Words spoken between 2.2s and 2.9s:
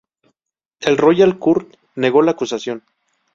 la acusación.